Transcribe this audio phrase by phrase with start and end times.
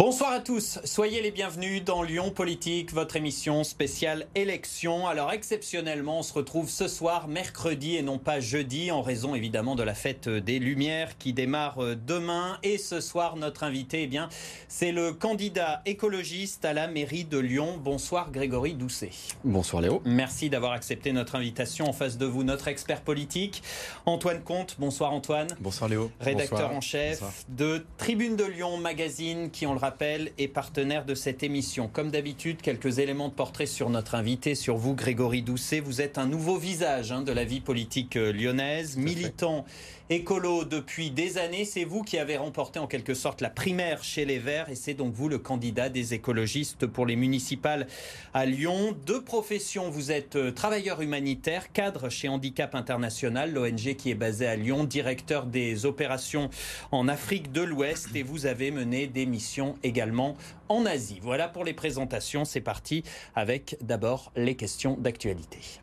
[0.00, 5.06] Bonsoir à tous, soyez les bienvenus dans Lyon Politique, votre émission spéciale élection.
[5.06, 9.74] Alors exceptionnellement, on se retrouve ce soir, mercredi et non pas jeudi, en raison évidemment
[9.74, 12.56] de la fête des Lumières qui démarre euh, demain.
[12.62, 14.30] Et ce soir, notre invité, eh bien,
[14.68, 17.78] c'est le candidat écologiste à la mairie de Lyon.
[17.78, 19.10] Bonsoir Grégory Doucet.
[19.44, 20.00] Bonsoir Léo.
[20.06, 21.86] Merci d'avoir accepté notre invitation.
[21.86, 23.62] En face de vous, notre expert politique,
[24.06, 24.76] Antoine Comte.
[24.78, 25.48] Bonsoir Antoine.
[25.60, 26.10] Bonsoir Léo.
[26.20, 31.16] Rédacteur en chef de Tribune de Lyon Magazine qui, on le rappelle, est partenaire de
[31.16, 31.90] cette émission.
[31.92, 35.80] Comme d'habitude, quelques éléments de portrait sur notre invité, sur vous, Grégory Doucet.
[35.80, 39.64] Vous êtes un nouveau visage hein, de la vie politique euh, lyonnaise, militant
[40.10, 41.64] écolo depuis des années.
[41.64, 44.94] C'est vous qui avez remporté en quelque sorte la primaire chez les Verts et c'est
[44.94, 47.86] donc vous le candidat des écologistes pour les municipales
[48.34, 48.96] à Lyon.
[49.06, 54.48] Deux professions, vous êtes euh, travailleur humanitaire, cadre chez Handicap International, l'ONG qui est basée
[54.48, 56.50] à Lyon, directeur des opérations
[56.90, 60.36] en Afrique de l'Ouest et vous avez mené des missions également
[60.68, 61.20] en Asie.
[61.22, 63.04] Voilà pour les présentations, c'est parti
[63.36, 65.80] avec d'abord les questions d'actualité.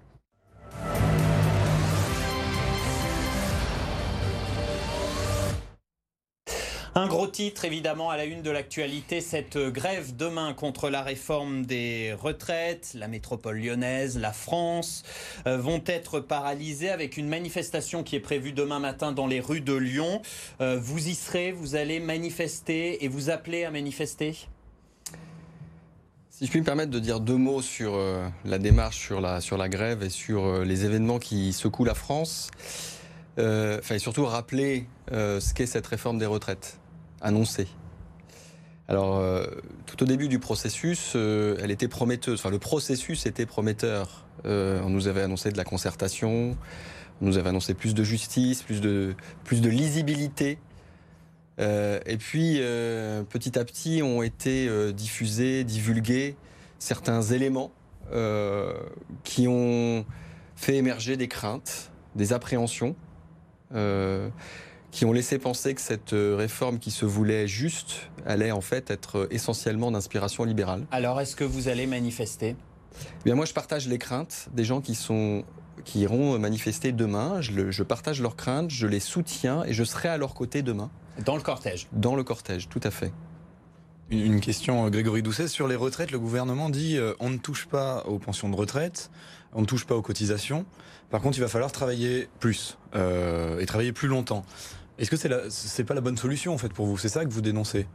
[6.97, 11.63] Un gros titre évidemment à la une de l'actualité, cette grève demain contre la réforme
[11.63, 12.93] des retraites.
[12.95, 15.03] La métropole lyonnaise, la France
[15.45, 19.61] euh, vont être paralysées avec une manifestation qui est prévue demain matin dans les rues
[19.61, 20.23] de Lyon.
[20.59, 24.35] Euh, vous y serez, vous allez manifester et vous appelez à manifester?
[26.31, 29.39] Si je puis me permettre de dire deux mots sur euh, la démarche, sur la,
[29.39, 32.49] sur la grève et sur les événements qui secouent la France,
[33.37, 36.79] enfin, et surtout rappeler ce qu'est cette réforme des retraites
[37.21, 37.67] annoncée.
[38.89, 39.45] Alors, euh,
[39.85, 42.39] tout au début du processus, euh, elle était prometteuse.
[42.39, 44.25] Enfin, le processus était prometteur.
[44.45, 46.55] Euh, on nous avait annoncé de la concertation,
[47.21, 50.59] on nous avait annoncé plus de justice, plus de, plus de lisibilité.
[51.59, 52.61] et puis,
[53.29, 56.37] petit à petit, ont été diffusés, divulgués
[56.77, 57.71] certains éléments
[59.23, 60.05] qui ont
[60.55, 62.95] fait émerger des craintes, des appréhensions
[64.91, 68.89] qui ont laissé penser que cette euh, réforme qui se voulait juste allait en fait
[68.89, 70.85] être euh, essentiellement d'inspiration libérale.
[70.91, 72.55] Alors est-ce que vous allez manifester?
[73.01, 75.43] Eh Bien moi je partage les craintes des gens qui sont
[75.85, 77.39] qui iront manifester demain.
[77.39, 80.89] Je, je, partage leurs craintes, je les soutiens et je serai à leur côté demain.
[81.23, 83.13] Dans le cortège Dans le cortège, tout à fait.
[84.09, 88.03] Une, question, euh, Grégory Doucet, sur les retraites, le gouvernement dit on ne touche pas
[88.07, 89.11] aux pensions de retraite,
[89.53, 90.65] on ne touche pas aux cotisations.
[91.09, 94.45] Par contre, il va falloir travailler plus euh, et travailler plus longtemps.
[94.97, 96.97] Est-ce que c'est n'est pas la bonne solution en fait pour vous?
[96.97, 97.87] C'est ça que vous dénoncez?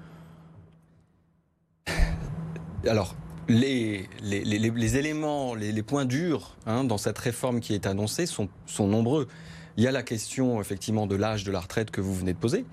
[2.87, 3.15] Alors,
[3.49, 4.09] les,
[4.97, 9.29] éléments, les, points durs hein, dans cette réforme qui est annoncée sont, nombreux.
[9.77, 12.39] Il y a la question effectivement de l'âge de la retraite que vous venez de
[12.39, 12.65] poser.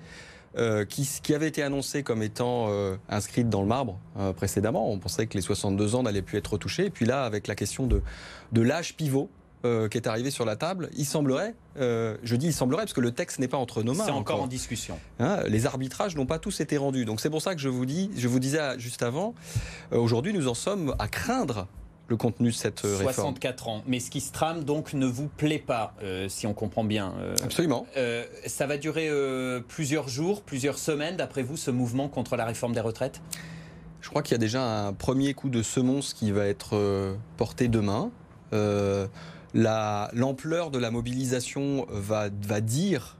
[0.56, 4.00] Euh, qui, avait été annoncée comme étant euh, inscrite dans le marbre
[4.36, 4.90] précédemment.
[4.90, 6.86] On pensait que les 62 ans n'allaient plus être touchés.
[6.86, 9.28] Et puis là, avec la question de l'âge pivot,
[9.62, 13.12] qui est arrivé sur la table, il semblerait, je dis il semblerait parce que le
[13.12, 14.04] texte n'est pas entre nos mains.
[14.04, 14.98] C'est encore, en discussion.
[15.18, 17.04] Hein, les arbitrages n'ont pas tous été rendus.
[17.04, 19.34] Donc c'est pour ça que je vous dis, je vous disais juste avant,
[19.90, 21.66] aujourd'hui nous en sommes à craindre
[22.10, 23.14] le contenu de cette euh, réforme.
[23.14, 23.82] 64 ans.
[23.86, 27.14] Mais ce qui se trame donc ne vous plaît pas, euh, si on comprend bien.
[27.20, 27.86] Euh, Absolument.
[28.46, 29.08] ça va durer
[29.68, 33.22] plusieurs jours, plusieurs semaines, d'après vous, ce mouvement contre la réforme des retraites?
[34.00, 37.68] Je crois qu'il y a déjà un premier coup de semonce qui va être porté
[37.68, 38.10] demain.
[39.54, 42.30] L'ampleur de la mobilisation va,
[42.60, 43.16] dire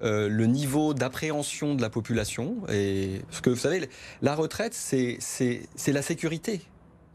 [0.00, 2.56] le niveau d'appréhension de la population.
[2.72, 3.88] Et, parce que vous savez,
[4.22, 5.18] la retraite, c'est
[5.86, 6.62] la sécurité.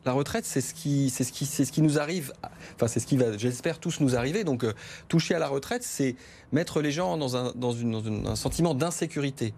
[0.05, 2.33] La retraite, c'est ce qui, nous arrive.
[2.75, 4.43] Enfin, c'est ce qui va, j'espère, tous nous arriver.
[4.43, 4.73] Donc, euh,
[5.07, 6.15] toucher à la retraite, c'est
[6.51, 9.53] mettre les gens dans un sentiment d'insécurité.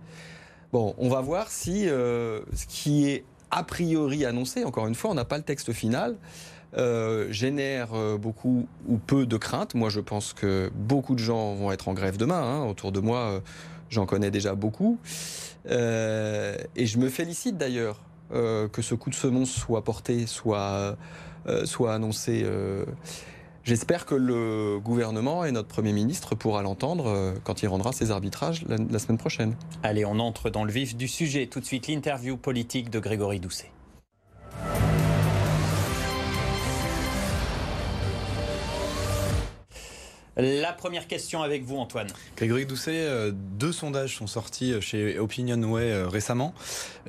[0.72, 5.10] Bon, on va voir si euh, ce qui est a priori annoncé, encore une fois,
[5.12, 6.16] on n'a pas le texte final,
[6.78, 7.90] euh, génère
[8.20, 9.76] beaucoup ou peu de craintes.
[9.76, 12.42] Moi, je pense que beaucoup de gens vont être en grève demain.
[12.42, 12.66] Hein.
[12.66, 13.42] Autour de moi,
[13.90, 15.00] j'en connais déjà beaucoup.
[15.68, 18.00] et je me félicite d'ailleurs
[18.34, 20.98] euh, que ce coup de semonce soit porté, soit,
[21.48, 22.42] euh, soit annoncé.
[22.44, 22.84] Euh.
[23.64, 28.64] J'espère que le gouvernement et notre Premier ministre pourra l'entendre quand il rendra ses arbitrages
[28.68, 29.56] la, semaine prochaine.
[29.82, 31.48] Allez, on entre dans le vif du sujet.
[31.48, 33.72] Tout de suite, l'interview politique de Grégory Doucet.
[40.38, 42.08] La première question avec vous, Antoine.
[42.36, 46.54] Grégory Doucet, euh, deux sondages sont sortis euh, chez Opinionway euh, récemment.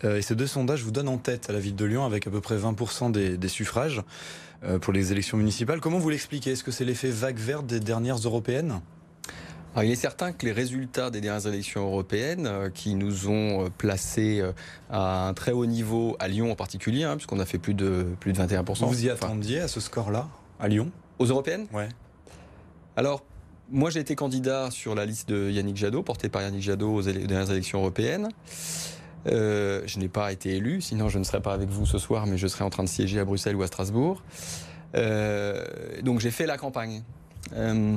[0.05, 2.31] Et ces deux sondages vous donnent en tête à la ville de Lyon avec à
[2.31, 4.03] peu près 20% des, suffrages
[4.83, 5.81] pour les élections municipales.
[5.81, 6.53] Comment vous l'expliquez?
[6.53, 8.81] Est-ce que c'est l'effet vague verte des dernières européennes?
[9.83, 14.43] Il est certain que les résultats des dernières élections européennes, euh, qui nous ont placés
[14.91, 18.07] à un très haut niveau, à Lyon en particulier, hein, puisqu'on a fait plus de,
[18.21, 18.87] plus de 21%.
[18.87, 20.29] Vous y attendiez à ce score-là,
[20.61, 20.91] à Lyon?
[21.19, 21.67] Aux européennes?
[21.73, 21.89] Ouais.
[22.97, 23.23] Alors,
[23.71, 27.03] moi j'ai été candidat sur la liste de Yannick Jadot, porté par Yannick Jadot aux,
[27.03, 28.29] dernières élections européennes.
[29.27, 32.39] je n'ai pas été élu, sinon je ne serais pas avec vous ce soir, mais
[32.39, 34.23] je serais en train de siéger à Bruxelles ou à Strasbourg.
[34.95, 37.03] donc j'ai fait la campagne.
[37.55, 37.97] Euh,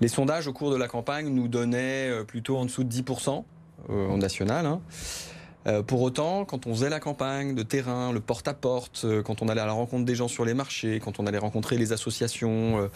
[0.00, 3.44] les sondages au cours de la campagne nous donnaient euh, plutôt en dessous de 10%
[3.90, 4.66] euh, au national.
[4.66, 4.80] Hein.
[5.86, 9.66] pour autant, quand on faisait la campagne de terrain, le porte-à-porte, quand on allait à
[9.66, 12.88] la rencontre des gens sur les marchés, quand on allait rencontrer les associations,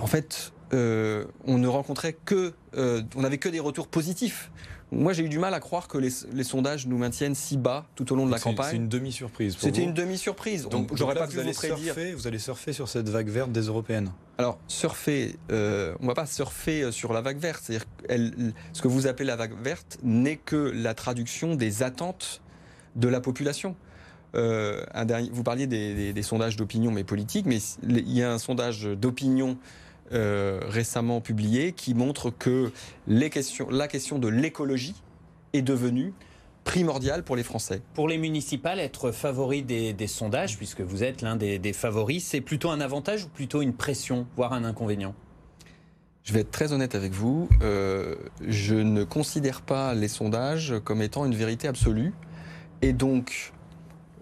[0.00, 4.50] en fait, on ne rencontrait que, on n'avait que des retours positifs.
[4.90, 8.10] Moi, j'ai eu du mal à croire que les, sondages nous maintiennent si bas tout
[8.12, 8.70] au long de la campagne.
[8.70, 9.56] C'est une demi-surprise.
[9.58, 10.66] C'était une demi-surprise.
[10.68, 11.94] Donc, j'aurais pas pu vous, prédire.
[12.16, 14.10] vous allez surfer sur cette vague verte des européennes.
[14.38, 17.64] Alors, surfer, euh, on ne va pas surfer euh, sur la vague verte.
[17.64, 17.86] C'est-à-dire,
[18.72, 22.40] ce que vous appelez la vague verte n'est que la traduction des attentes
[22.96, 23.76] de la population.
[24.34, 28.32] Euh, un dernier, vous parliez des, des sondages d'opinion, mais politiques, mais il y a
[28.32, 29.56] un sondage d'opinion
[30.10, 32.72] euh, récemment publié qui montre que
[33.06, 34.94] les questions, la question de l'écologie
[35.52, 36.14] est devenue
[36.64, 37.82] primordiale pour les Français.
[37.92, 42.70] Pour les municipales, être favori des, sondages, puisque vous êtes l'un des, favoris, c'est plutôt
[42.70, 45.14] un avantage ou plutôt une pression, voire un inconvénient?
[46.22, 48.16] Je vais être très honnête avec vous, euh,
[48.46, 52.14] je ne considère pas les sondages comme étant une vérité absolue.
[52.80, 53.52] Et donc,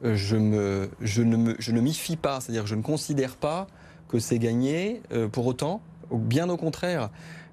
[0.02, 3.66] je, ne, m'y fie pas, c'est-à-dire je ne considère pas
[4.08, 5.02] que c'est gagné.
[5.12, 7.10] Euh, pour autant, bien au contraire,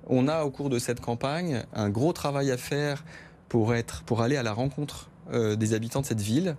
[0.07, 3.03] on a au cours de cette campagne un gros travail à faire
[3.49, 6.55] pour, être, pour aller à la rencontre euh, des habitants de cette ville.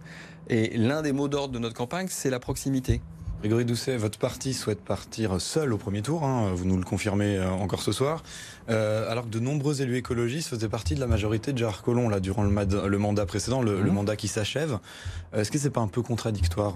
[0.49, 3.01] Et l'un des mots d'ordre de notre campagne, c'est la proximité.
[3.45, 7.37] Grégory Doucet, votre parti souhaite partir seul au premier tour, hein, vous nous le confirmez
[7.37, 8.23] euh, encore ce soir,
[8.69, 12.21] alors que de nombreux élus écologistes faisaient partie de la majorité de Gérard Collomb là,
[12.21, 13.95] durant le, mandat précédent, le, le mmh.
[13.95, 14.79] mandat qui s'achève.
[15.35, 16.75] Est-ce que c'est pas un peu contradictoire?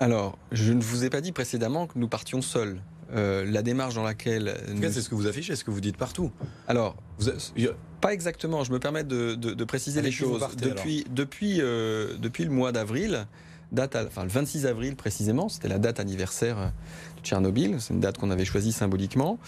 [0.00, 2.80] Alors, je ne vous ai pas dit précédemment que nous partions seuls.
[3.14, 4.56] Euh, la démarche dans laquelle.
[4.82, 6.32] c'est ce que vous affichez, ce que vous dites partout.
[6.66, 6.96] Alors,
[8.00, 8.64] pas exactement.
[8.64, 10.46] Je me permets de, préciser les choses.
[10.56, 13.26] depuis, depuis, euh, depuis le mois d'avril,
[13.72, 16.72] date, enfin le 26 avril précisément, c'était la date anniversaire
[17.16, 17.76] de Tchernobyl.
[17.80, 19.38] C'est une date qu'on avait choisie symboliquement.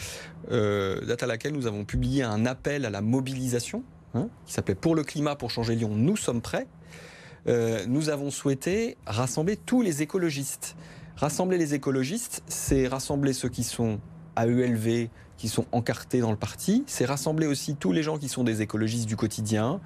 [0.50, 3.84] Euh, date à laquelle nous avons publié un appel à la mobilisation,
[4.14, 6.66] hein, qui s'appelait Pour le climat, pour changer Lyon, nous sommes prêts.
[7.46, 10.76] Euh, nous avons souhaité rassembler tous les écologistes.
[11.16, 14.00] Rassembler les écologistes, c'est rassembler ceux qui sont
[14.36, 18.28] à ELV, qui sont encartés dans le parti, c'est rassembler aussi tous les gens qui
[18.28, 19.80] sont des écologistes du quotidien,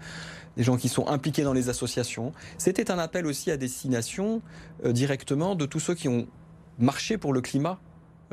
[0.57, 2.33] des gens qui sont impliqués dans les associations.
[2.59, 4.43] C'était un appel aussi à destination
[4.85, 6.27] euh, directement de tous ceux qui ont
[6.79, 7.79] marché pour le climat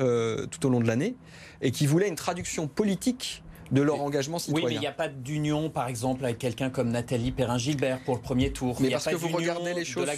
[0.00, 1.16] euh, tout au long de l'année
[1.60, 4.66] et qui voulaient une traduction politique de leur engagement citoyen.
[4.66, 8.16] Oui, mais il n'y a pas d'union, par exemple, avec quelqu'un comme Nathalie Perrin-Gilbert pour
[8.16, 8.76] le premier tour.
[8.80, 10.08] Mais parce que vous regardez les choses,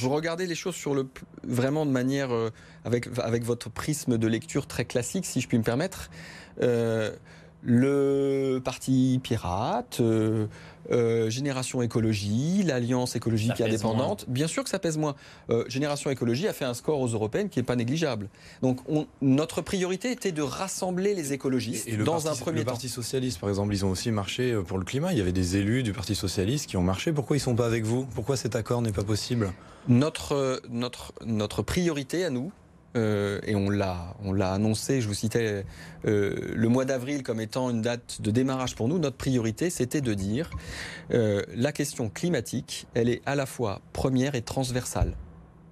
[0.00, 1.08] vous regardez les choses sur le
[1.44, 2.50] vraiment de manière euh,
[2.84, 6.10] avec avec votre prisme de lecture très classique, si je puis me permettre.
[6.62, 7.12] Euh,
[7.64, 10.46] le parti pirate, euh,
[10.90, 14.24] euh, Génération Écologie, l'Alliance écologique indépendante.
[14.28, 15.14] Bien sûr que ça pèse moins.
[15.50, 18.28] Euh, Génération Écologie a fait un score aux européennes qui n'est pas négligeable.
[18.62, 18.80] Donc
[19.20, 22.70] notre priorité était de rassembler les écologistes et, dans un premier temps.
[22.70, 25.12] Le Parti Socialiste, par exemple, ils ont aussi marché pour le climat.
[25.12, 27.12] Il y avait des élus du Parti Socialiste qui ont marché.
[27.12, 28.06] Pourquoi ils ne sont pas avec vous?
[28.14, 29.52] Pourquoi cet accord n'est pas possible?
[29.88, 32.52] Notre, notre, notre priorité à nous,
[32.94, 35.64] euh, et on l'a, on l'a annoncé, je vous citais
[36.06, 38.98] euh, le mois d'avril comme étant une date de démarrage pour nous.
[38.98, 40.50] Notre priorité, c'était de dire
[41.12, 45.14] euh, la question climatique, elle est à la fois première et transversale.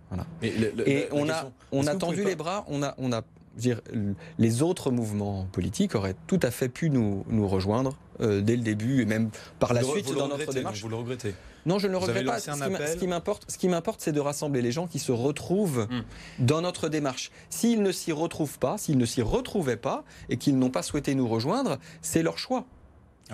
[0.09, 0.27] Voilà.
[0.43, 3.23] et on a, on a tendu les bras, on a, on a
[3.57, 3.81] dire,
[4.39, 9.03] les autres mouvements politiques auraient tout à fait pu nous, nous rejoindre dès le début
[9.03, 10.83] et même par la suite dans notre démarche.
[10.83, 11.35] Vous le regrettez
[11.67, 12.41] non, je ne le regrette pas.
[12.41, 16.45] Ce qui m'importe, ce qui m'importe, c'est de rassembler les gens qui se retrouvent hmm.
[16.45, 17.31] dans notre démarche.
[17.51, 21.15] S'ils ne s'y retrouvent pas, s'ils ne s'y retrouvaient pas et qu'ils n'ont pas souhaité
[21.15, 22.65] nous rejoindre, c'est leur choix.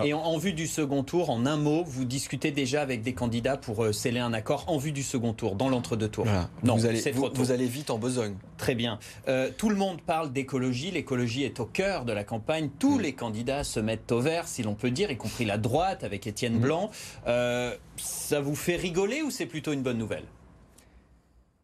[0.05, 3.57] Et en, vue du second tour, en un mot, vous discutez déjà avec des candidats
[3.57, 6.27] pour euh, sceller un accord en vue du second tour, dans l'entre-deux tours.
[6.63, 8.35] Non, vous allez, vous, allez vite en besogne.
[8.59, 8.99] Très bien.
[9.29, 10.91] Euh, tout le monde parle d'écologie.
[10.91, 12.71] L'écologie est au cœur de la campagne.
[12.79, 13.03] Tous mm.
[13.03, 16.27] les candidats se mettent au vert, si l'on peut dire, y compris la droite avec
[16.27, 16.61] Étienne mm.
[16.61, 16.91] Blanc.
[17.27, 20.25] Euh, ça vous fait rigoler ou c'est plutôt une bonne nouvelle?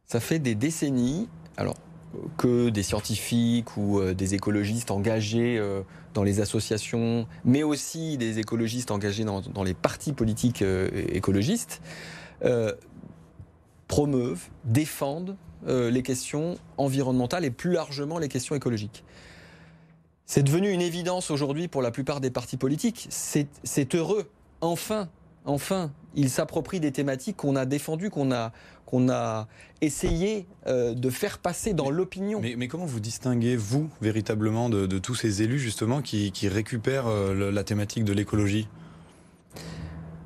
[0.06, 1.28] Ça fait des décennies.
[1.56, 1.76] Alors,
[2.36, 5.82] que des scientifiques ou euh, des écologistes engagés euh,
[6.14, 11.80] dans les associations, mais aussi des écologistes engagés dans, les partis politiques euh, écologistes,
[13.86, 19.04] promeuvent, défendent les questions environnementales et plus largement les questions écologiques.
[20.26, 23.06] C'est devenu une évidence aujourd'hui pour la plupart des partis politiques.
[23.10, 24.28] C'est heureux.
[24.60, 25.08] Enfin,
[25.44, 28.52] enfin, ils s'approprient des thématiques qu'on a défendues, qu'on a,
[28.86, 29.48] qu'on a
[29.80, 32.40] essayé euh, de faire passer dans l'opinion.
[32.40, 37.64] Mais, comment vous distinguez, vous, véritablement, de, tous ces élus, justement, qui, récupèrent euh, la
[37.64, 38.68] thématique de l'écologie?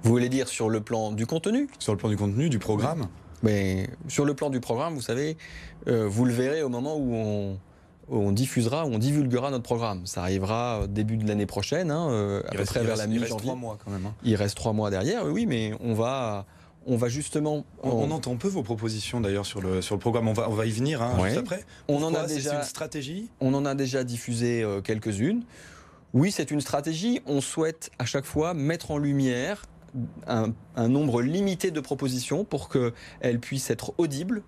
[0.03, 1.69] Vous voulez dire sur le plan du contenu?
[1.79, 3.09] Sur le plan du contenu, du programme?
[3.43, 5.37] Mais sur le plan du programme, vous savez,
[5.89, 7.59] euh, vous le verrez au moment où on,
[8.09, 10.07] on diffusera, on divulguera notre programme.
[10.07, 13.29] Ça arrivera au début de l'année prochaine, hein, euh, à peu près vers la mi-janvier.
[13.29, 14.07] Il reste trois mois quand même.
[14.07, 14.15] Hein.
[14.23, 16.47] Il reste trois mois derrière, oui, mais on va,
[16.87, 17.65] on va justement.
[17.83, 20.29] On, entend peu vos propositions d'ailleurs sur le, sur le programme.
[20.29, 21.65] On va, on va y venir hein, juste après.
[21.89, 23.31] on en a déjà une stratégie?
[23.41, 25.43] On en a déjà diffusé euh, quelques-unes.
[26.15, 27.21] Oui, c'est une stratégie.
[27.27, 29.65] On souhaite à chaque fois mettre en lumière
[30.27, 34.43] un, un nombre limité de propositions pour qu'elles puissent être audibles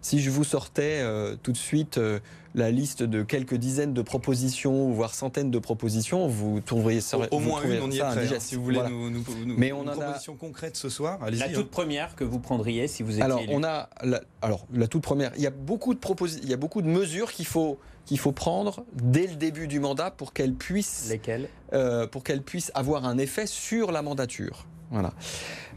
[0.00, 2.20] si je vous sortais euh, tout de suite euh,
[2.54, 7.18] la liste de quelques dizaines de propositions, voire centaines de propositions, vous trouveriez ça.
[7.30, 8.34] Au, moins une, on y est prêt.
[8.34, 9.24] Hein, si vous voulez nous, nous,
[9.56, 11.40] Mais on une proposition concrète ce soir, allez-y.
[11.40, 11.68] La toute hein.
[11.70, 13.52] première que vous prendriez si vous étiez Alors, élu.
[13.54, 15.32] on a la, alors la toute première.
[15.36, 18.18] Il y a beaucoup de propositions, il y a beaucoup de mesures qu'il faut qu'il
[18.18, 21.08] faut prendre dès le début du mandat pour qu'elles puissent.
[21.10, 21.46] Lesquelles?
[21.74, 24.64] euh, Pour qu'elles puissent avoir un effet sur la mandature.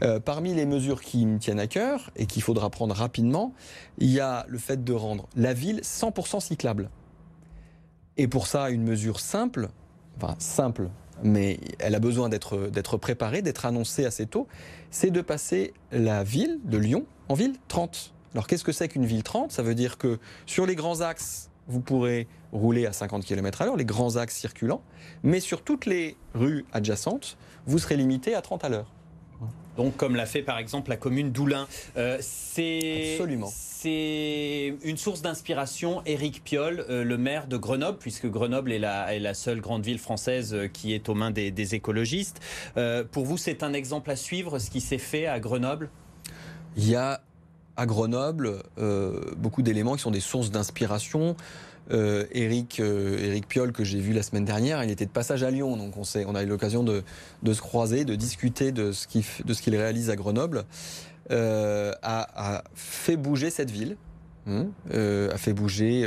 [0.02, 3.54] Euh, parmi les mesures qui me tiennent à cœur et qu'il faudra prendre rapidement,
[3.98, 6.90] il y a le fait de rendre la ville 100% cyclable.
[8.16, 9.68] Et pour ça, une mesure simple,
[10.16, 10.90] enfin simple,
[11.22, 14.48] mais elle a besoin d'être préparée, d'être annoncée assez tôt,
[14.90, 18.12] c'est de passer la ville de Lyon en ville 30.
[18.34, 21.50] Alors qu'est-ce que c'est qu'une ville 30 Ça veut dire que sur les grands axes,
[21.68, 24.82] vous pourrez rouler à 50 km à l'heure, les grands axes circulants,
[25.22, 28.92] mais sur toutes les rues adjacentes, vous serez limité à 30 à l'heure.
[29.76, 31.66] Donc, comme l'a fait par exemple la commune d'Oulin.
[31.96, 33.18] Euh, c'est
[34.84, 39.60] une source d'inspiration, Éric Piolle, euh, le maire de Grenoble, puisque Grenoble est la, seule
[39.60, 42.40] grande ville française euh, qui est aux mains des, écologistes.
[43.12, 45.90] pour vous, c'est un exemple à suivre, ce qui s'est fait à Grenoble?
[46.76, 47.22] Il y a
[47.76, 48.62] à Grenoble
[49.36, 51.36] beaucoup d'éléments qui sont des sources d'inspiration.
[51.90, 55.42] Euh, Eric, euh, Eric Piolle, que j'ai vu la semaine dernière, il était de passage
[55.42, 57.02] à Lyon, donc on, on a eu l'occasion de,
[57.44, 60.64] se croiser, de discuter de ce qu'il réalise à Grenoble,
[61.30, 63.96] euh, a, fait bouger cette ville.
[64.48, 66.04] Hein, a fait bouger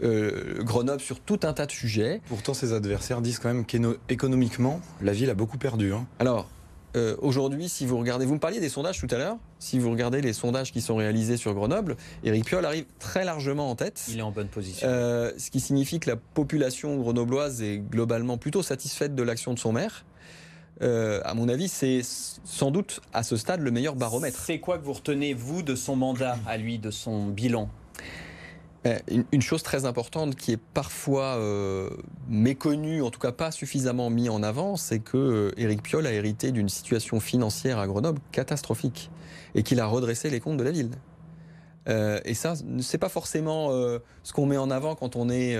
[0.00, 2.20] Grenoble sur tout un tas de sujets.
[2.28, 5.92] Pourtant, ses adversaires disent quand même qu'économiquement, la ville a beaucoup perdu.
[5.92, 6.06] Hein.
[6.20, 6.48] Alors,
[6.96, 9.90] euh, aujourd'hui, si vous regardez, vous me parliez des sondages tout à l'heure, si vous
[9.90, 14.04] regardez les sondages qui sont réalisés sur Grenoble, Éric Piolle arrive très largement en tête.
[14.08, 14.86] Il est en bonne position.
[14.88, 19.58] Euh, ce qui signifie que la population grenobloise est globalement plutôt satisfaite de l'action de
[19.58, 20.04] son maire.
[20.82, 24.38] Euh, à mon avis, c'est sans doute à ce stade le meilleur baromètre.
[24.38, 27.68] C'est quoi que vous retenez, vous, de son mandat à lui, de son bilan?
[29.32, 31.90] Une, chose très importante qui est parfois euh,
[32.28, 36.12] méconnue, en tout cas pas suffisamment mise en avant, c'est que euh, Éric Piolle a
[36.12, 39.10] hérité d'une situation financière à Grenoble catastrophique
[39.54, 40.90] et qu'il a redressé les comptes de la ville.
[41.86, 43.70] et ça, c'est pas forcément
[44.22, 45.56] ce qu'on met en avant quand on est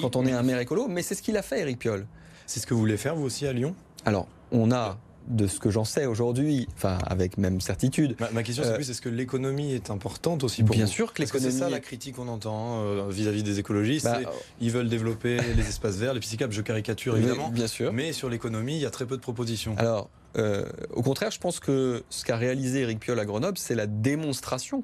[0.00, 2.06] quand on est un maire écolo, mais c'est ce qu'il a fait, Éric Piolle.
[2.46, 3.74] C'est ce que vous voulez faire vous aussi à Lyon?
[4.04, 8.16] Alors, on a de ce que j'en sais aujourd'hui, enfin avec même certitude.
[8.32, 11.22] Ma, question c'est euh, plus est-ce que l'économie est importante aussi pour Bien sûr que
[11.22, 11.52] l'économie.
[11.52, 14.06] C'est ça la critique qu'on entend hein, vis-à-vis des écologistes.
[14.06, 14.20] Bah,
[14.60, 17.50] ils veulent développer les espaces verts, les piscicables, je caricature évidemment.
[17.50, 17.92] bien sûr.
[17.92, 19.74] Mais sur l'économie, il y a très peu de propositions.
[19.76, 23.74] Alors, euh, au contraire, je pense que ce qu'a réalisé Eric Piolle à Grenoble, c'est
[23.74, 24.82] la démonstration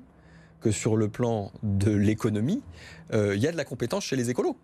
[0.60, 2.62] que sur le plan de l'économie,
[3.12, 4.56] euh, il y a de la compétence chez les écolos.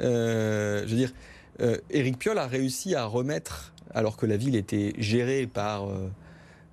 [0.00, 1.12] je veux dire,
[1.90, 6.10] Eric Piolle a réussi à remettre alors que la ville était gérée par euh,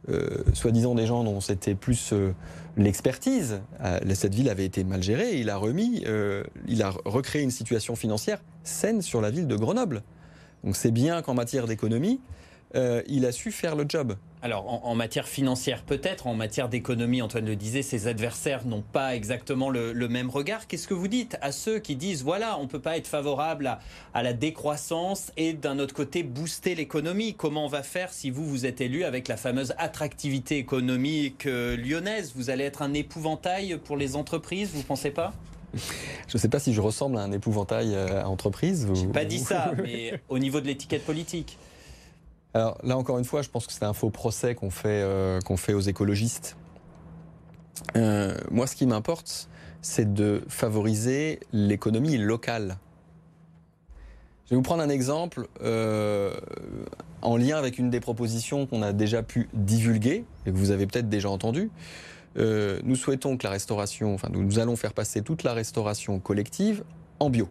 [0.10, 2.34] euh, soi-disant des gens dont c'était plus euh,
[2.78, 3.62] l'expertise.
[4.14, 5.38] cette ville avait été mal gérée.
[5.38, 6.04] Il a remis,
[6.68, 10.04] il a recréé une situation financière saine sur la ville de Grenoble.
[10.64, 12.20] Donc c'est bien qu'en matière d'économie,
[12.74, 14.16] il a su faire le job.
[14.46, 19.16] Alors, en, matière financière, peut-être, en matière d'économie, Antoine le disait, ses adversaires n'ont pas
[19.16, 20.68] exactement le, même regard.
[20.68, 23.80] Qu'est-ce que vous dites à ceux qui disent, voilà, on ne peut pas être favorable
[24.14, 27.34] à, la décroissance et d'un autre côté booster l'économie?
[27.34, 31.76] Comment on va faire si vous, vous êtes élu avec la fameuse attractivité économique euh,
[31.76, 32.34] lyonnaise?
[32.36, 35.34] Vous allez être un épouvantail pour les entreprises, vous ne pensez pas?
[35.74, 38.88] Je ne sais pas si je ressemble à un épouvantail euh, à entreprise.
[38.94, 41.58] Je n'ai pas dit ça, mais au niveau de l'étiquette politique.
[42.56, 45.42] Alors là, encore une fois, je pense que c'est un faux procès qu'on fait, euh,
[45.42, 46.56] qu'on fait aux écologistes.
[47.98, 49.50] Euh, moi, ce qui m'importe,
[49.82, 52.78] c'est de favoriser l'économie locale.
[54.46, 56.34] Je vais vous prendre un exemple euh,
[57.22, 60.88] en lien avec une des propositions qu'on a déjà pu divulguer et que vous avez
[60.88, 61.70] peut-être déjà entendu.
[62.38, 66.86] nous souhaitons que la restauration, enfin nous allons faire passer toute la restauration collective
[67.20, 67.50] en bio.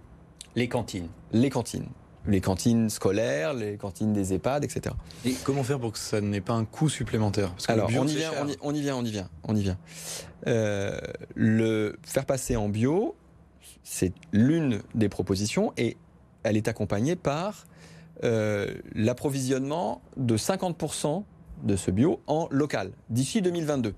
[0.56, 1.08] Les cantines.
[1.32, 1.88] Les cantines.
[2.26, 4.94] Les cantines scolaires, les cantines des EHPAD, etc.
[5.24, 7.50] Et comment faire pour que ça n'ait pas un coût supplémentaire?
[7.50, 9.54] Parce que Alors, on, y vient, on, y, on, y vient, on y vient, on
[9.54, 9.78] y vient.
[10.46, 10.98] Euh,
[11.34, 13.14] le faire passer en bio,
[13.82, 15.96] c'est l'une des propositions et
[16.42, 17.66] elle est accompagnée par
[18.22, 21.24] euh, l'approvisionnement de 50%
[21.64, 23.94] de ce bio en local d'ici 2022.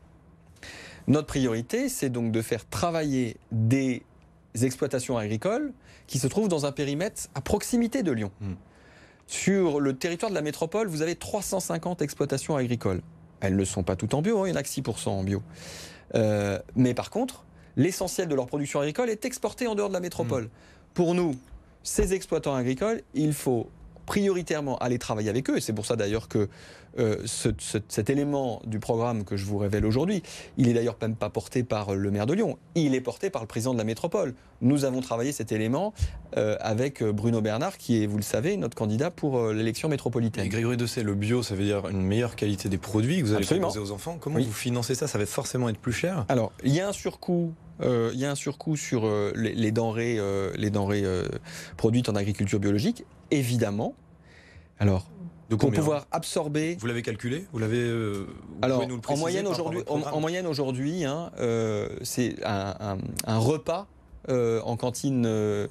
[1.09, 4.03] Notre priorité, c'est donc de faire travailler des
[4.65, 5.73] exploitations agricoles
[6.07, 8.31] qui se trouvent dans un périmètre à proximité de Lyon.
[8.41, 8.55] Hmm.
[9.27, 13.03] Sur le territoire de la métropole, vous avez 350 exploitations agricoles.
[13.41, 15.25] Elles ne sont pas toutes en bio, hein, il n'y en a que 6% en
[15.25, 15.43] bio.
[16.15, 17.45] Euh, mais par contre,
[17.77, 20.45] l'essentiel de leur production agricole est exporté en dehors de la métropole.
[20.45, 20.51] Hmm.
[20.95, 21.35] Pour nous,
[21.83, 23.69] ces exploitants agricoles, il faut
[24.07, 25.57] prioritairement aller travailler avec eux.
[25.57, 26.49] Et c'est pour ça d'ailleurs que
[26.99, 30.23] euh, cet élément du programme que je vous révèle aujourd'hui,
[30.57, 33.43] il est d'ailleurs même pas porté par le maire de Lyon, il est porté par
[33.43, 34.35] le président de la métropole.
[34.63, 35.93] Nous avons travaillé cet élément
[36.37, 40.47] euh, avec Bruno Bernard, qui est, vous le savez, notre candidat pour euh, l'élection métropolitaine.
[40.47, 43.35] Et Grégory Dessay, le bio, ça veut dire une meilleure qualité des produits que vous
[43.35, 44.17] allez proposer aux enfants.
[44.21, 45.07] Comment vous financez ça?
[45.07, 46.25] Ça va forcément être plus cher?
[46.29, 50.19] Alors, il y a un surcoût il y a un surcoût sur les, denrées,
[50.57, 51.05] les denrées
[51.77, 53.95] produites en agriculture biologique, évidemment.
[54.79, 55.11] Alors,
[55.55, 56.77] pour pouvoir absorber.
[56.81, 58.27] Vous l'avez calculé Vous l'avez euh,
[58.63, 63.87] Alors, en moyenne aujourd'hui, en, moyenne aujourd'hui, hein, euh, c'est un, repas
[64.29, 65.27] euh, en cantine,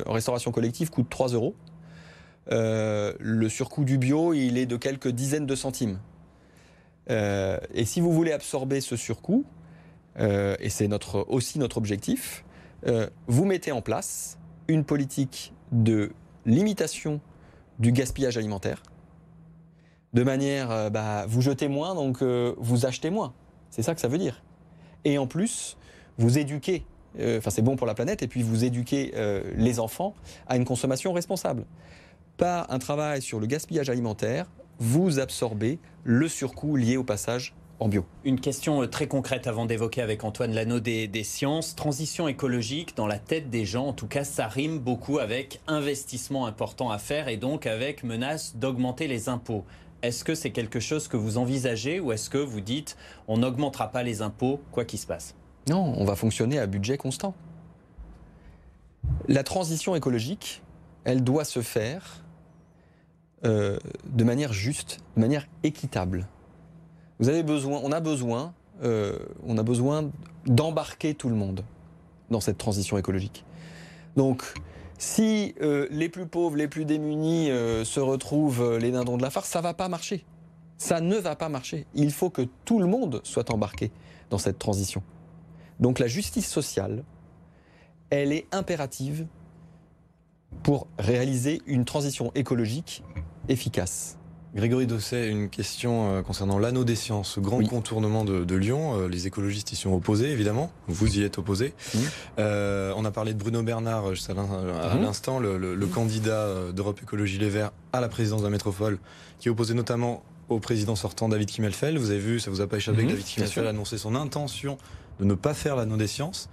[0.06, 1.56] en restauration collective coûte 3 euros.
[2.48, 6.00] le surcoût du bio, il est de quelques dizaines de centimes.
[7.10, 9.46] et si vous voulez absorber ce surcoût,
[10.18, 12.46] et c'est notre, aussi notre objectif,
[13.28, 16.12] vous mettez en place une politique de
[16.46, 17.20] limitation
[17.80, 18.82] du gaspillage alimentaire
[20.16, 23.34] de manière, euh, bah, vous jetez moins, donc euh, vous achetez moins.
[23.70, 24.42] C'est ça que ça veut dire.
[25.04, 25.78] Et en plus,
[26.18, 26.86] vous éduquez,
[27.20, 29.14] euh, enfin c'est bon pour la planète, et puis vous éduquez
[29.58, 30.16] les enfants
[30.48, 31.66] à une consommation responsable.
[32.38, 34.50] Par un travail sur le gaspillage alimentaire,
[34.80, 38.06] vous absorbez le surcoût lié au passage en bio.
[38.24, 41.76] Une question très concrète avant d'évoquer avec Antoine Lano des, sciences.
[41.76, 46.46] Transition écologique, dans la tête des gens, en tout cas, ça rime beaucoup avec investissement
[46.46, 49.66] important à faire et donc avec menace d'augmenter les impôts.
[50.02, 53.92] Est-ce que c'est quelque chose que vous envisagez ou est-ce que vous dites on n'augmentera
[53.92, 55.36] pas les impôts quoi qu'il se passe?
[55.68, 57.34] Non, on va fonctionner à budget constant.
[59.28, 60.62] La transition écologique,
[61.04, 62.24] elle doit se faire
[63.46, 66.28] euh, de manière juste, de manière équitable.
[67.20, 68.54] Vous avez besoin, on a besoin,
[68.84, 70.10] euh, on a besoin
[70.46, 71.64] d'embarquer tout le monde
[72.30, 73.46] dans cette transition écologique.
[74.16, 74.44] Donc,
[74.98, 79.22] si euh, les plus pauvres, les plus démunis euh, se retrouvent euh, les dindons de
[79.22, 80.26] la farce, ça va pas marcher.
[80.78, 81.86] Ça ne va pas marcher.
[81.94, 83.92] Il faut que tout le monde soit embarqué
[84.30, 85.04] dans cette transition.
[85.80, 87.04] Donc la justice sociale,
[88.10, 89.28] elle est impérative
[90.64, 93.04] pour réaliser une transition écologique
[93.50, 94.18] efficace.
[94.56, 98.98] Grégory Dosset, une question euh, concernant l'anneau des sciences, ce grand contournement de, Lyon.
[98.98, 100.72] Euh, les écologistes y sont opposés, évidemment.
[100.88, 101.74] Vous y êtes opposés.
[102.40, 105.02] Euh, on a parlé de Bruno Bernard juste à mhm.
[105.02, 108.98] l'instant, le, candidat d'Europe Écologie Les Verts à la présidence de la métropole,
[109.40, 111.98] qui est opposé notamment au président sortant David Kimmelfeld.
[111.98, 114.78] Vous avez vu, ça vous a pas échappé mhm, David Kimmelfeld a annoncé son intention
[115.20, 116.50] de ne pas faire l'anneau des sciences.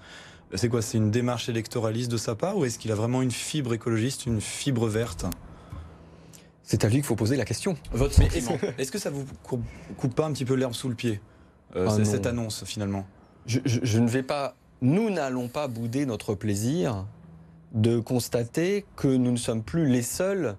[0.55, 3.31] C'est quoi C'est une démarche électoraliste de sa part ou est-ce qu'il a vraiment une
[3.31, 5.25] fibre écologiste, une fibre verte?
[6.73, 7.77] C'est à lui qu'il faut poser la question.
[7.93, 8.19] Votre
[8.79, 11.21] Est-ce que ça vous coupe pas un petit peu l'herbe sous le pied,
[11.77, 13.07] euh, ah cette annonce finalement?
[13.45, 14.57] Je, ne vais pas.
[14.81, 17.05] Nous n'allons pas bouder notre plaisir
[17.75, 20.57] de constater que nous ne sommes plus les seuls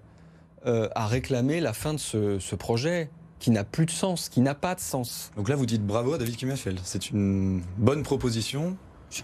[0.66, 4.54] euh, à réclamer la fin de ce, projet qui n'a plus de sens, qui n'a
[4.54, 5.32] pas de sens.
[5.34, 6.78] Donc là, vous dites bravo à David Kimmelfeld.
[6.84, 8.76] C'est une bonne proposition.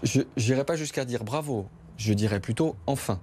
[0.03, 1.67] Je n'irai pas jusqu'à dire bravo.
[1.95, 3.21] Je dirais plutôt enfin.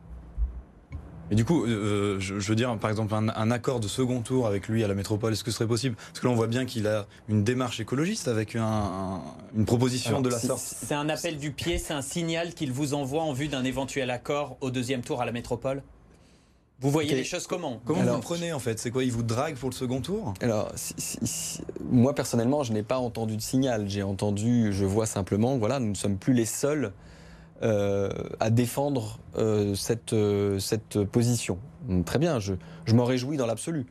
[1.31, 4.69] Et du coup, euh, je, veux dire, par exemple, un, accord de second tour avec
[4.69, 5.97] lui à la métropole, est-ce que ce serait possible?
[5.97, 10.31] Parce que là, on voit bien qu'il a une démarche écologiste avec une proposition de
[10.31, 10.63] la sorte.
[10.63, 14.11] C'est un appel du pied, c'est un signal qu'il vous envoie en vue d'un éventuel
[14.11, 15.83] accord au deuxième tour à la métropole?
[16.81, 17.81] Vous voyez les choses comment?
[17.85, 18.79] Comment vous le prenez en fait?
[18.79, 20.35] C'est quoi Il vous drague pour le second tour?
[20.41, 20.73] Alors,
[21.91, 23.89] moi personnellement, je n'ai pas entendu de signal.
[23.89, 26.93] J'ai entendu, je vois simplement, voilà, nous ne sommes plus les seuls
[27.63, 31.59] euh, à défendre euh, cette, euh, cette position.
[32.05, 33.87] Très bien, je, je m'en réjouis dans l'absolu.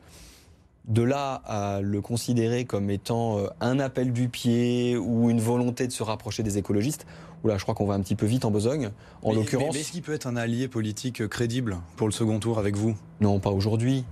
[0.86, 5.92] De là à le considérer comme étant un appel du pied ou une volonté de
[5.92, 7.06] se rapprocher des écologistes,
[7.44, 8.90] Oula, je crois qu'on va un petit peu vite en besogne.
[9.22, 9.74] En l'occurrence.
[9.74, 12.96] Mais, est-ce qu'il peut être un allié politique crédible pour le second tour avec vous?
[13.20, 14.06] Non, pas aujourd'hui.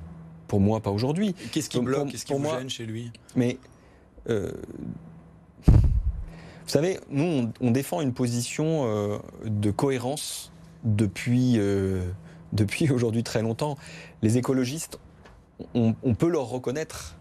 [0.48, 1.34] Pour moi, pas aujourd'hui.
[1.50, 3.10] Qu'est-ce qui bloque Qu'est-ce qui vous gêne chez lui?
[3.36, 3.58] Mais
[6.66, 10.50] vous savez, nous, on, défend une position euh, de cohérence
[10.84, 12.02] depuis, euh,
[12.52, 13.76] depuis aujourd'hui très longtemps.
[14.22, 14.98] Les écologistes,
[15.74, 17.16] on, peut leur reconnaître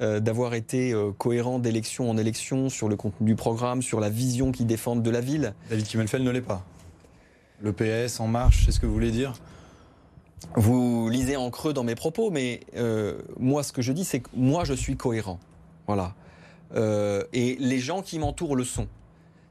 [0.00, 4.10] euh, d'avoir été euh, cohérents d'élection en élection sur le contenu du programme, sur la
[4.10, 5.54] vision qu'ils défendent de la ville.
[5.70, 6.64] David Kimmelfeld ne l'est pas.
[7.62, 9.34] Le PS, En Marche, c'est ce que vous voulez dire?
[10.56, 14.20] Vous lisez en creux dans mes propos, mais euh, moi, ce que je dis, c'est
[14.20, 15.40] que moi, je suis cohérent.
[15.86, 16.14] Voilà.
[16.74, 18.88] Et les gens qui m'entourent le sont.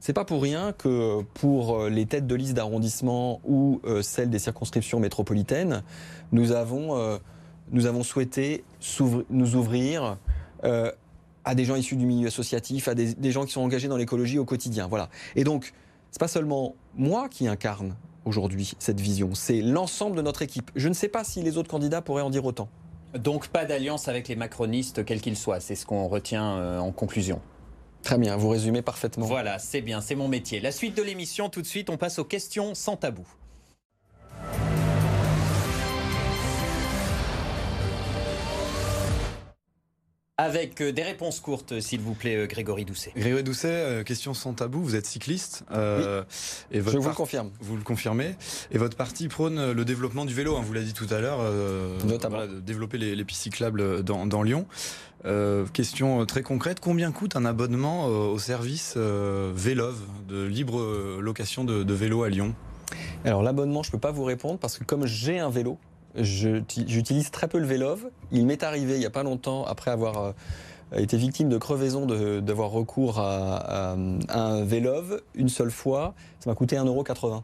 [0.03, 4.29] C'est pas pour rien que pour euh, les têtes de liste d'arrondissement ou euh, celles
[4.29, 5.81] des circonscriptions métropolitaines,
[6.33, 7.17] nous avons, euh,
[7.71, 8.65] nous avons souhaité
[9.29, 10.17] nous ouvrir
[10.62, 14.39] à des gens issus du milieu associatif, à des, gens qui sont engagés dans l'écologie
[14.39, 14.88] au quotidien.
[14.88, 15.07] Voilà.
[15.38, 15.71] Et donc,
[16.12, 20.69] c'est pas seulement moi qui incarne aujourd'hui cette vision, c'est l'ensemble de notre équipe.
[20.75, 22.67] Je ne sais pas si les autres candidats pourraient en dire autant.
[23.17, 27.41] Donc pas d'alliance avec les macronistes, quels qu'ils soient, c'est ce qu'on retient en conclusion.
[28.02, 29.26] Très bien, vous résumez parfaitement.
[29.26, 30.60] Voilà, c'est bien, c'est mon métier.
[30.60, 33.26] La suite de l'émission, tout de suite, on passe aux questions sans tabou.
[40.43, 43.13] Avec euh, des réponses courtes, s'il vous plaît, euh, Grégory Doucet.
[43.15, 44.84] Grégory Doucet, euh, question sans tabou.
[44.84, 45.63] Vous êtes cycliste.
[45.71, 45.77] oui.
[46.71, 47.49] et votre Je vous le confirme.
[47.62, 48.36] Vous le confirmez.
[48.71, 50.58] Et votre parti prône le développement du vélo.
[50.58, 51.39] Hein, vous l'avez dit tout à l'heure.
[52.06, 52.45] Notamment.
[52.45, 54.65] de développer les, pistes cyclables dans, dans Lyon.
[55.25, 60.82] Euh, question très concrète, combien coûte un abonnement au service Vélove, de libre
[61.21, 62.53] location de, de vélo à Lyon?
[63.23, 65.77] Alors l'abonnement, je ne peux pas vous répondre parce que comme j'ai un vélo,
[66.15, 68.10] j'utilise très peu le Vélove.
[68.32, 70.34] Il m'est arrivé il n'y a pas longtemps, après avoir
[70.95, 72.06] été victime de crevaison,
[72.41, 73.95] d'avoir recours à,
[74.30, 76.13] un Vélove une seule fois.
[76.39, 77.41] Ça m'a coûté 1,80€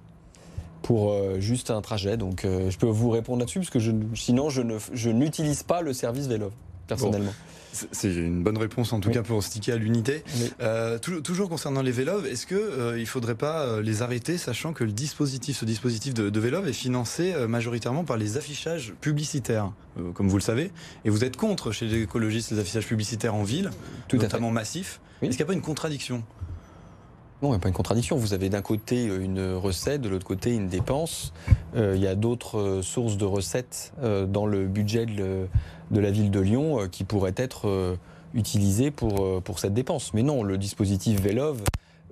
[0.82, 2.17] pour juste un trajet.
[2.17, 3.79] Donc je peux vous répondre là-dessus parce que
[4.13, 6.53] sinon je n'utilise pas le service Vélove
[6.89, 7.34] personnellement.
[7.71, 10.23] C'est une bonne réponse en tout cas pour sticker à l'unité.
[10.60, 14.73] Euh, toujours concernant les Vélov, est-ce que euh, il faudrait pas euh, les arrêter, sachant
[14.73, 19.71] que le dispositif, ce dispositif de, de est financé majoritairement par les affichages publicitaires,
[20.15, 20.71] comme vous le savez,
[21.06, 23.69] et vous êtes contre chez les écologistes les affichages publicitaires en ville,
[24.08, 24.99] tout notamment massifs.
[25.21, 26.23] Est-ce qu'il n'y a pas une contradiction?
[27.41, 28.17] Non, il n'y a pas une contradiction.
[28.17, 31.32] Vous avez d'un côté une recette, de l'autre côté une dépense.
[31.75, 33.93] il y a d'autres sources de recettes
[34.28, 35.47] dans le budget de,
[35.91, 37.95] de la ville de Lyon euh, qui pourrait être euh,
[38.34, 40.13] utilisé pour, euh, pour cette dépense.
[40.13, 41.62] Mais non, le dispositif Vélov,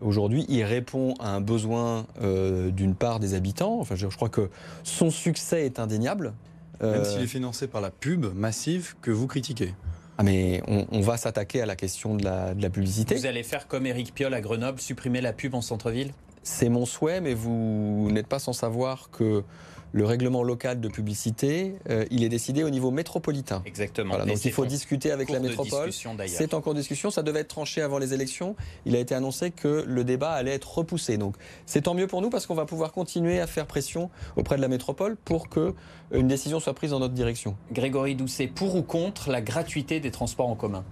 [0.01, 3.79] aujourd'hui, il répond à un besoin d'une part des habitants.
[3.79, 4.49] Enfin, je, crois que
[4.83, 6.33] son succès est indéniable.
[6.81, 9.73] Même s'il est financé par la pub massive que vous critiquez.
[10.17, 13.15] Ah mais on, va s'attaquer à la question de la, de la, publicité.
[13.15, 16.11] Vous allez faire comme Éric Piolle à Grenoble, supprimer la pub en centre-ville?
[16.41, 19.43] C'est mon souhait, mais vous n'êtes pas sans savoir que
[19.91, 23.61] le règlement local de publicité, euh, il est décidé au niveau métropolitain.
[23.65, 24.17] Exactement.
[24.17, 25.91] donc il faut discuter avec la métropole.
[26.27, 27.09] C'est en cours de discussion.
[27.09, 28.55] Ça devait être tranché avant les élections.
[28.85, 31.17] Il a été annoncé que le débat allait être repoussé.
[31.17, 34.55] Donc c'est tant mieux pour nous parce qu'on va pouvoir continuer à faire pression auprès
[34.57, 35.73] de la métropole pour que
[36.11, 37.55] une décision soit prise dans notre direction.
[37.71, 40.85] Grégory Doucet, pour ou contre la gratuité des transports en commun?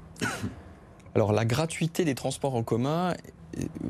[1.16, 3.16] Alors la gratuité des transports en commun,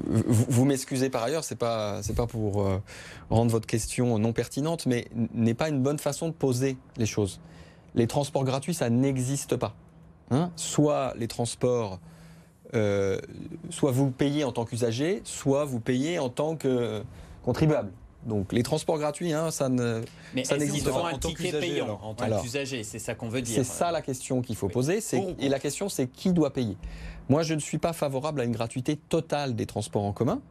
[0.06, 2.80] vous, m'excusez par ailleurs, c'est pas c'est pas pour euh,
[3.32, 7.40] rendre votre question non pertinente, mais n'est pas une bonne façon de poser les choses.
[7.96, 9.76] Les transports gratuits, ça n'existe pas.
[10.32, 10.52] Hein.
[10.56, 12.00] soit les transports,
[12.74, 13.20] euh,
[13.70, 17.04] soit vous payez en tant qu'usager, soit vous payez en tant que
[17.44, 17.92] contribuable.
[18.26, 20.02] Donc les transports gratuits, hein, ça ne
[20.44, 23.56] ça n'existe pas un ticket payant en tant qu'usager, c'est ça qu'on veut dire.
[23.56, 25.00] C'est ça la question qu'il faut poser.
[25.40, 26.76] Et la question, c'est qui doit payer
[27.30, 30.42] Moi, je ne suis pas favorable à une gratuité totale des transports en commun.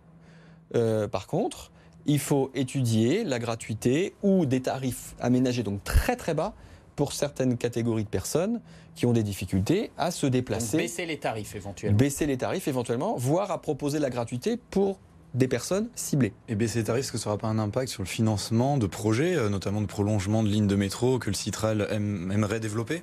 [0.75, 1.71] Euh, par contre,
[2.07, 6.55] il faut étudier la gratuité ou des tarifs aménagés donc très très bas
[6.97, 8.61] pour certaines catégories de personnes
[8.95, 10.77] qui ont des difficultés à se déplacer.
[10.77, 11.97] baisser les tarifs éventuellement.
[11.97, 14.99] Baisser les tarifs éventuellement, voire à proposer la gratuité pour
[15.35, 16.33] des personnes ciblées.
[16.49, 18.87] Et baisser les tarifs, est-ce que ça n'aura pas un impact sur le financement de
[18.87, 23.03] projets, euh, notamment de prolongement de lignes de métro que le Citral aimerait développer?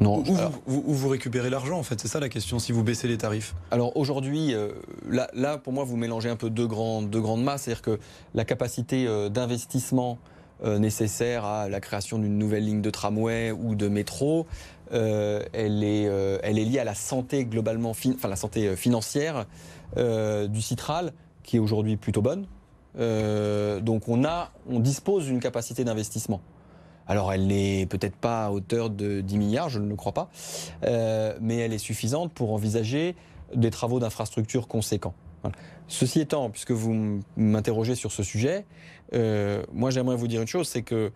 [0.00, 0.22] Non,
[0.66, 3.54] où, vous, récupérez l'argent en fait, c'est ça la question, si vous baissez les tarifs
[3.70, 4.72] Alors aujourd'hui, euh,
[5.08, 7.98] là, là, pour moi vous mélangez un peu deux, grandes, deux grandes masses, c'est-à-dire que
[8.34, 10.18] la capacité euh, d'investissement
[10.64, 14.46] nécessaire à la création d'une nouvelle ligne de tramway ou de métro,
[14.90, 16.04] elle, est,
[16.42, 19.44] elle est liée à la santé globalement, enfin la santé financière
[19.96, 22.46] euh, du citral, qui est aujourd'hui plutôt bonne.
[22.98, 26.40] Euh, donc on, a, on dispose d'une capacité d'investissement.
[27.06, 30.28] Alors elle n'est peut-être pas à hauteur de 10 milliards, je ne le crois pas,
[30.84, 33.14] euh, mais elle est suffisante pour envisager
[33.54, 35.14] des travaux d'infrastructure conséquents.
[35.86, 38.64] Ceci étant, puisque vous m'interrogez sur ce sujet,
[39.12, 41.12] moi j'aimerais vous dire une chose, c'est que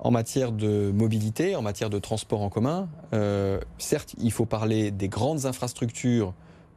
[0.00, 2.88] en matière de mobilité, en matière de transport en commun,
[3.78, 6.34] certes, il faut parler des grandes infrastructures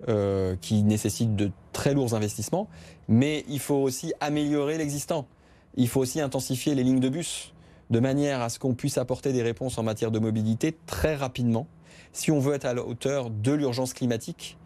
[0.08, 2.70] euh, qui nécessite de très lourds investissements,
[3.10, 5.28] mais il faut aussi améliorer l'existant.
[5.76, 7.54] il faut aussi intensifier les lignes de bus
[7.89, 11.67] de manière à ce qu'on puisse apporter des réponses en matière de mobilité très rapidement
[12.13, 14.58] si on veut être à la hauteur de l'urgence climatique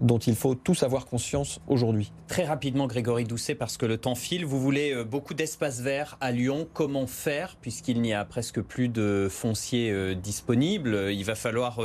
[0.00, 2.10] dont il faut tous avoir conscience aujourd'hui.
[2.26, 6.16] Très rapidement, Grégory Doucet, parce que le temps file, vous voulez euh, beaucoup d'espace vert
[6.20, 6.66] à Lyon.
[6.72, 11.10] Comment faire, puisqu'il n'y a presque plus de foncier euh, disponible?
[11.10, 11.80] Il va falloir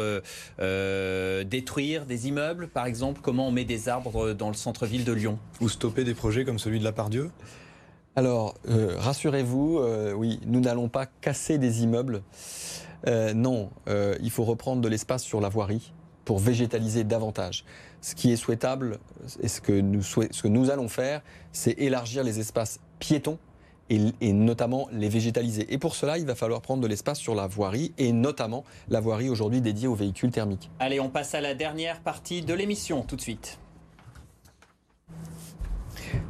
[0.60, 3.20] euh, détruire des immeubles, par exemple.
[3.22, 5.38] Comment on met des arbres dans le centre-ville de Lyon?
[5.60, 7.32] Ou stopper des projets comme celui de la Pardieu
[8.16, 8.56] alors,
[8.98, 9.82] rassurez-vous,
[10.16, 12.22] oui, nous n'allons pas casser des immeubles.
[13.36, 15.94] non, il faut reprendre de l'espace sur la voirie
[16.26, 17.66] pour végétaliser davantage.
[18.02, 19.00] Ce qui est souhaitable
[19.42, 23.40] et ce que nous, ce que nous allons faire, c'est élargir les espaces piétons
[23.90, 25.72] et, notamment les végétaliser.
[25.74, 29.00] Et pour cela, il va falloir prendre de l'espace sur la voirie et notamment la
[29.00, 30.70] voirie aujourd'hui dédiée aux véhicules thermiques.
[30.80, 33.60] Allez, on passe à la dernière partie de l'émission tout de suite.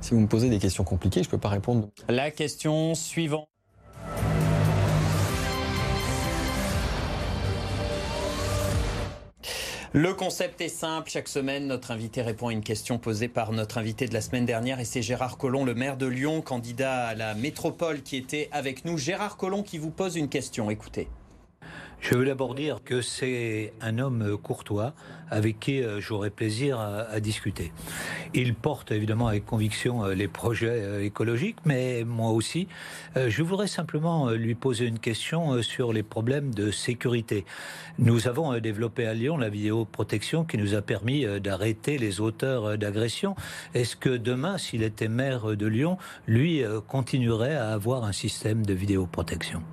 [0.02, 1.90] Si vous me posez des questions compliquées, je ne peux pas répondre.
[2.08, 3.48] La question suivante.
[9.98, 11.10] Le concept est simple.
[11.10, 14.46] Chaque semaine, notre invité répond à une question posée par notre invité de la semaine
[14.46, 14.82] dernière.
[14.82, 18.84] Et c'est Gérard Collomb, le maire de Lyon, candidat à la métropole, qui était avec
[18.84, 18.98] nous.
[18.98, 20.70] Gérard Collomb qui vous pose une question.
[20.70, 21.08] Écoutez.
[22.00, 24.94] Je veux d'abord dire que c'est un homme courtois
[25.30, 27.72] avec qui euh, j'aurai plaisir à, discuter.
[28.34, 32.68] Il porte évidemment avec conviction euh, les projets euh, écologiques, mais moi aussi.
[33.16, 37.46] Je voudrais simplement lui poser une question sur les problèmes de sécurité.
[37.98, 43.36] Nous avons développé à Lyon la vidéoprotection qui nous a permis d'arrêter les auteurs d'agressions.
[43.74, 48.74] Est-ce que demain, s'il était maire de Lyon, lui continuerait à avoir un système de
[48.74, 49.64] vidéoprotection?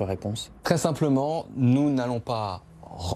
[0.00, 2.62] Réponse Très simplement, nous n'allons pas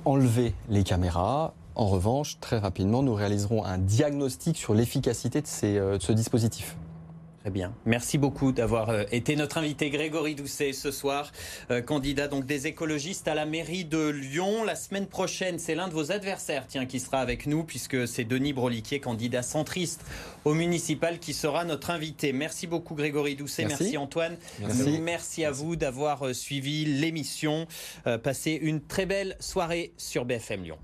[0.04, 1.52] enlever les caméras.
[1.74, 6.76] En revanche, très rapidement, nous réaliserons un diagnostic sur l'efficacité de, euh, de ce dispositif.
[7.44, 7.74] Très bien.
[7.84, 11.30] Merci beaucoup d'avoir euh, été notre invité Grégory Doucet ce soir,
[11.70, 14.64] euh, candidat donc des écologistes à la mairie de Lyon.
[14.64, 18.24] La semaine prochaine, c'est l'un de vos adversaires tiens, qui sera avec nous puisque c'est
[18.24, 20.06] Denis Broliquier, candidat centriste
[20.46, 22.32] au municipal, qui sera notre invité.
[22.32, 24.38] Merci beaucoup Grégory Doucet, merci, Antoine.
[24.60, 24.98] Merci.
[25.02, 25.44] merci.
[25.44, 27.66] à vous d'avoir euh, suivi l'émission.
[28.22, 30.78] passez une très belle soirée sur BFM Lyon.